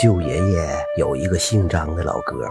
[0.00, 2.48] 舅爷爷有一个姓张的老哥们，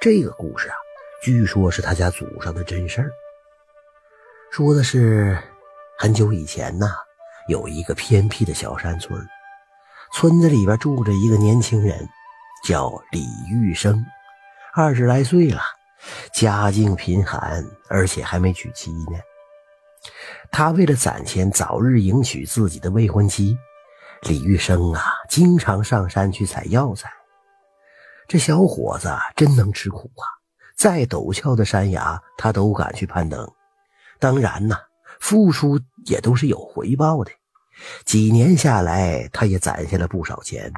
[0.00, 0.74] 这个故事啊，
[1.22, 3.10] 据说是他家祖上的真事儿。
[4.50, 5.38] 说的是
[5.96, 6.88] 很久以前呐，
[7.46, 9.24] 有一个偏僻的小山村，
[10.12, 11.96] 村子里边住着一个年轻人，
[12.66, 14.04] 叫李玉生，
[14.74, 15.62] 二十来岁了，
[16.34, 19.20] 家境贫寒，而且还没娶妻呢。
[20.50, 23.56] 他为了攒钱早日迎娶自己的未婚妻。
[24.24, 27.08] 李玉生啊，经常上山去采药材。
[28.26, 30.26] 这小伙子真能吃苦啊！
[30.76, 33.48] 再陡峭的山崖，他都敢去攀登。
[34.18, 34.76] 当然呐，
[35.20, 37.30] 付出也都是有回报的。
[38.04, 40.72] 几年下来，他也攒下了不少钱。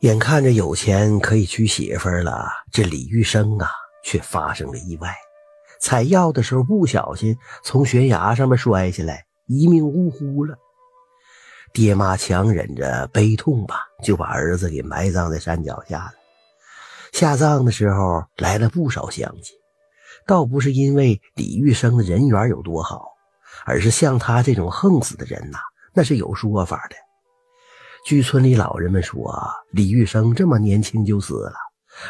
[0.00, 3.68] 眼看着有钱可以娶媳妇了，这李玉生啊，
[4.04, 5.12] 却发生了意外。
[5.80, 10.56] 采药的时候不小心从悬崖上面摔下来，一命呜呼了。
[11.74, 16.12] 爹妈强忍着悲痛吧，就把儿子给埋葬在山脚下了。
[17.12, 19.56] 下葬的时候来了不少乡亲，
[20.24, 23.04] 倒不是因为李玉生的人缘有多好，
[23.66, 25.58] 而是像他这种横死的人呐，
[25.92, 26.94] 那是有说法的。
[28.06, 29.36] 据村里老人们说，
[29.72, 31.54] 李玉生这么年轻就死了，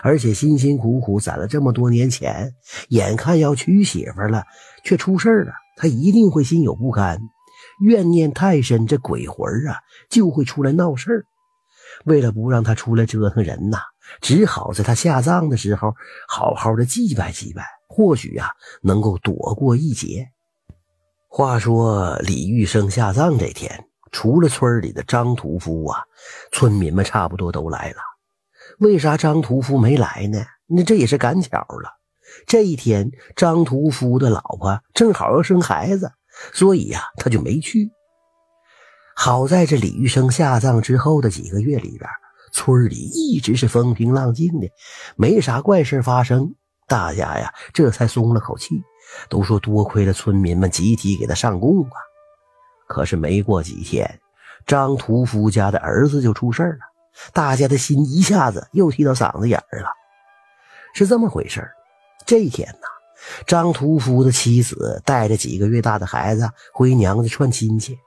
[0.03, 2.53] 而且辛辛苦苦攒了这么多年钱，
[2.89, 4.45] 眼看要娶媳妇了，
[4.85, 7.19] 却出事了，他一定会心有不甘。
[7.81, 11.27] 怨念太深，这鬼魂啊就会出来闹事儿。
[12.05, 13.79] 为了不让他出来折腾人呐，
[14.21, 15.95] 只好在他下葬的时候
[16.29, 18.49] 好好的祭拜祭拜，或许啊
[18.83, 20.29] 能够躲过一劫。
[21.29, 26.03] 话说李玉生下葬这天，除了村里的张屠夫啊，
[26.53, 27.97] 村民们差不多都来了。
[28.79, 30.45] 为啥张屠夫没来呢？
[30.67, 31.91] 那这也是赶巧了。
[32.47, 36.11] 这一天，张屠夫的老婆正好要生孩子。
[36.53, 37.91] 所以呀，他就没去。
[39.17, 42.11] 好在这李玉生下葬之后的几个月里边，
[42.53, 44.69] 村里一直是风平浪静的，
[45.17, 46.55] 没啥怪事发生。
[46.87, 48.83] 大家呀，这才松了口气，
[49.29, 51.97] 都说多亏了村民们集体给他上供啊。
[52.87, 54.21] 可是没过几天，
[54.67, 56.79] 张屠夫家的儿子就出事了，
[57.33, 59.89] 大家的心一下子又提到嗓子眼儿了。
[60.93, 61.67] 是这么回事
[62.27, 62.94] 这一天呢。
[63.47, 67.99] 张屠夫的妻子带着几个月大的孩子回娘家串亲戚，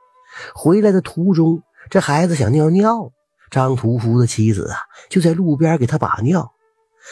[0.53, 3.11] 回来的途中，这孩子想尿尿，
[3.49, 4.77] 张屠夫的妻子啊
[5.09, 6.51] 就在路边给他把尿。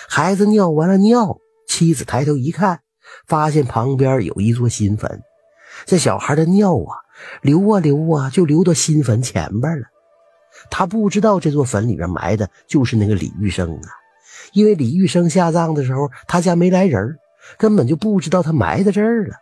[0.09, 2.81] 孩子尿完了尿，妻子抬头一看，
[3.27, 5.21] 发现旁边有一座新坟，
[5.85, 6.97] 这小孩的尿啊
[7.41, 9.87] 流啊流啊，就流到新坟前边了。
[10.69, 13.89] 他不知道这座坟里边埋的就是那个李玉生啊，
[14.53, 17.17] 因为李玉生下葬的时候，他家没来人
[17.57, 19.35] 根本就不知道他埋在这儿了。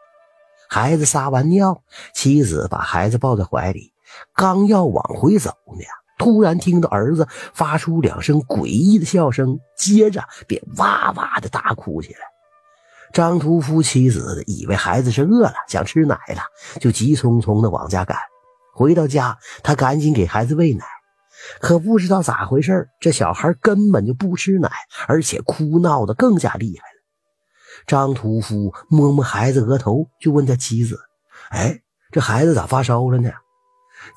[0.70, 1.84] 孩子撒完尿，
[2.14, 3.94] 妻子把孩子抱在怀里，
[4.36, 5.86] 刚要往回走呢，
[6.18, 12.20] 突然听到儿子发出两声诡异的笑声，接着便哇哇的大哭起来。
[13.14, 16.42] 张屠夫妻子以为孩子是饿了，想吃奶了，
[16.80, 18.18] 就急匆匆的往家赶。
[18.74, 20.84] 回到家，他赶紧给孩子喂奶，
[21.60, 24.72] 可不知道咋回事这小孩根本就不吃奶，
[25.08, 26.93] 而且哭闹的更加厉害。
[27.86, 31.00] 张屠夫摸摸孩子额头，就问他妻子
[31.52, 33.32] ：“哎，这孩子咋发烧了呢？”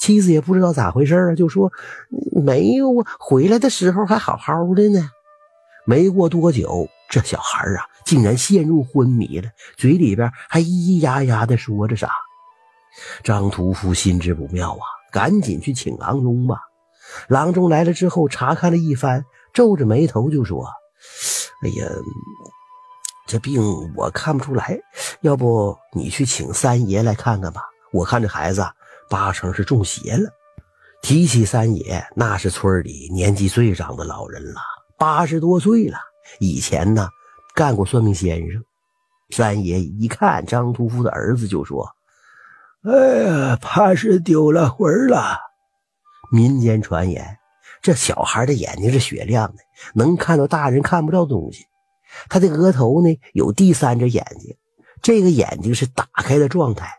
[0.01, 1.73] 妻子也不知道咋回事啊，就说
[2.45, 5.11] ：“没有啊，回来的时候还好好的呢。”
[5.87, 12.11] 没过多久，这小孩啊，竟然陷入昏迷了，嘴里边还咿咿呀呀的说着啥。
[13.23, 14.83] 张屠夫心知不妙啊，
[15.13, 16.59] 赶紧去请郎中吧。
[17.29, 20.67] 郎中来了之后，查看了一番，皱着眉头就说
[21.63, 21.87] ：“哎呀。”
[23.27, 23.61] 这病
[23.97, 24.79] 我看不出来，
[25.21, 27.63] 要不你去请三爷来看看吧。
[27.93, 28.65] 我看这孩子
[29.11, 30.31] 八成是中邪了。
[31.03, 34.61] 提起三爷，那是村里年纪最长的老人了，
[34.97, 35.99] 八十多岁了。
[36.41, 37.09] 以前呢，
[37.55, 38.63] 干过算命先生。
[39.31, 41.89] 三爷一看张屠夫的儿子，就说
[42.83, 45.39] ：“哎呀，怕是丢了魂了。”
[46.33, 47.39] 民间传言，
[47.83, 49.63] 这小孩的眼睛是雪亮的，
[49.95, 51.67] 能看到大人看不到东西。
[52.29, 54.57] 他的额头呢有第三只眼睛，
[55.03, 56.91] 这个眼睛是打开的状态，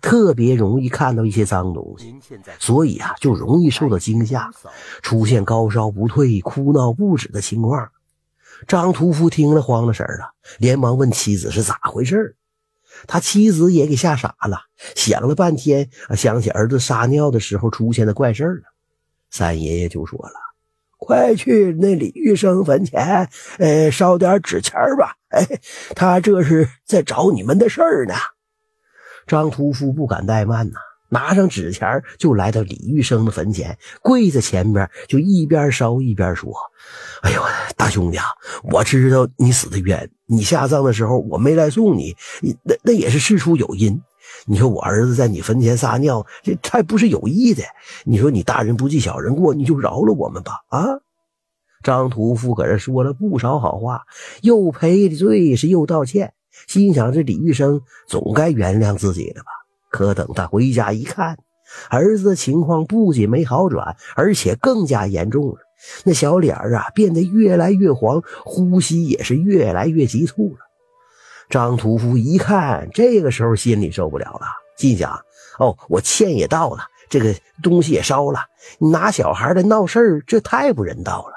[0.00, 2.14] 特别容易看到一些脏东西，
[2.58, 4.50] 所以啊就容易受到惊吓，
[5.02, 7.90] 出现高烧不退、哭闹不止的情况。
[8.66, 12.36] 张屠夫听了慌了神了，连忙问妻子是咋回事
[13.06, 14.62] 他妻子也给吓傻了，
[14.94, 18.62] 想了半天，想起儿子撒尿的时候出现的怪事了。
[19.30, 20.45] 三爷爷就说了。
[21.06, 25.14] 快去那李玉生坟前，呃，烧点纸钱吧。
[25.28, 25.46] 哎，
[25.94, 28.14] 他这是在找你们的事儿呢。
[29.26, 36.52] 张屠夫不敢怠慢呐，拿上纸钱就来到李玉生的坟前，跪在前边，就一边烧一边说
[37.22, 37.40] ：“哎呦，
[37.76, 38.24] 大兄弟啊，
[38.72, 42.16] 我知道你死的冤，你下葬的时候我没来送，你
[42.64, 44.00] 那那也是事出有因。
[44.46, 47.62] 你说我儿子在你坟前撒尿，这还不是有意的。
[48.04, 50.64] 你说你大人不计小人过，你就饶了我们吧！
[50.68, 51.00] 啊！”
[51.82, 54.02] 张屠夫搁这说了不少好话，
[54.42, 56.32] 又赔罪是又道歉，
[56.66, 59.50] 心想这李玉生总该原谅自己了吧。
[59.88, 61.38] 可等他回家一看，
[61.88, 65.58] 儿子情况不仅没好转，而且更加严重了。
[66.04, 70.65] 那小脸啊，变得越来越黄，呼吸也是越来越急促了。
[71.48, 74.46] 张屠夫一看，这个时候心里受不了了，
[74.76, 75.12] 心想：
[75.58, 78.40] 哦，我欠也到了，这个东西也烧了，
[78.78, 81.34] 你拿小孩来闹事儿，这太不人道了。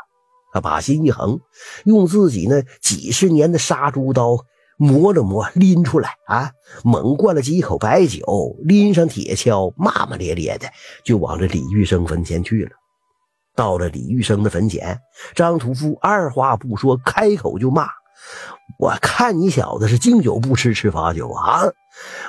[0.52, 1.40] 他把心一横，
[1.86, 4.38] 用自己那几十年的杀猪刀。
[4.82, 6.52] 磨了磨，拎出来啊！
[6.86, 10.70] 猛灌了几口白酒，拎上铁锹，骂骂咧咧的
[11.04, 12.72] 就往这李玉生坟前去了。
[13.58, 14.98] 到了李玉生的坟前，
[15.36, 17.90] 张屠夫二话不说，开口就骂
[18.78, 21.64] ：“我看你小子是敬酒不吃吃罚酒啊！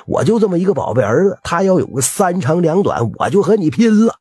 [0.05, 4.15] 我就这么一个宝贝儿子，他要有个三长两短，我就和你拼了！”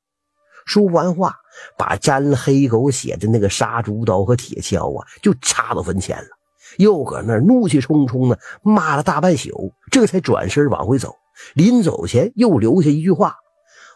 [0.66, 1.34] 说完话，
[1.76, 6.28] 把沾了黑狗血的那个杀猪刀和铁锹啊，就插到坟前了。
[6.76, 11.16] 又搁那怒气冲冲的骂了大半宿，这才转身往回走。
[11.54, 13.34] 临走前又留下一句话：“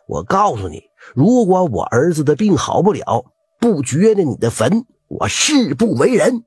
[0.08, 0.82] 我告诉你，
[1.14, 3.26] 如果我儿子的病好不了，
[3.60, 6.42] 不掘了你的坟，我誓不为人。”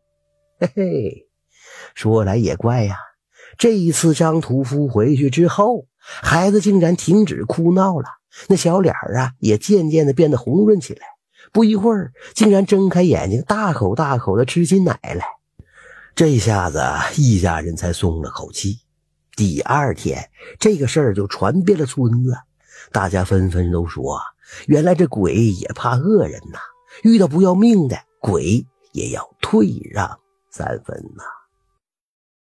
[0.60, 1.27] 嘿嘿，
[1.98, 2.96] 说来也怪呀，
[3.58, 8.06] 这一次张屠夫回去之后，孩子竟然停止哭闹了，
[8.50, 11.08] 那小脸啊也渐渐的变得红润起来。
[11.52, 15.26] 不一会儿，竟然睁开眼睛，大口大口的吃起奶来。
[16.14, 16.80] 这下子
[17.16, 18.78] 一家人才松了口气。
[19.36, 20.30] 第二天，
[20.60, 22.38] 这个事儿就传遍了村子，
[22.92, 24.20] 大家纷纷都说
[24.68, 26.60] ：“原来这鬼也怕恶人呐，
[27.02, 30.20] 遇到不要命的鬼也要退让
[30.52, 31.24] 三分呐。”